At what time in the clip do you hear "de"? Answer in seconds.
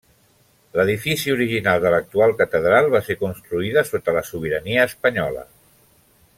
1.83-1.91